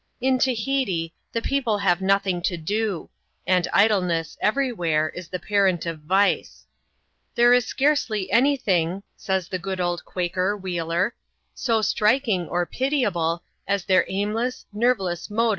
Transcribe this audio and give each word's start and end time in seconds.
In 0.19 0.39
Tahiti 0.39 1.13
the 1.31 1.43
people 1.43 1.77
have 1.77 2.01
nothing 2.01 2.41
to 2.41 2.57
do; 2.57 3.11
and 3.45 3.67
idleness, 3.71 4.35
everywhere, 4.41 5.09
is 5.09 5.27
the 5.27 5.37
parent 5.37 5.85
of 5.85 5.99
vice." 5.99 6.65
There 7.35 7.53
is 7.53 7.67
scarcely 7.67 8.31
any 8.31 8.57
thing," 8.57 9.03
says 9.15 9.47
the 9.47 9.59
good 9.59 9.79
old 9.79 10.03
Quaker 10.03 10.57
Wheeler, 10.57 11.13
"so 11.53 11.83
striking;^ 11.83 12.49
or 12.49 12.65
pHiahle, 12.65 13.41
as 13.67 13.85
their 13.85 14.05
aimleBB, 14.09 14.65
nerveless 14.73 15.29
mode 15.29 15.49
o? 15.49 15.49